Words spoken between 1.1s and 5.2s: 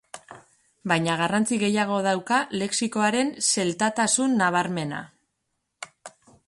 garrantzi gehiago dauka lexikoaren zeltatasun nabarmena.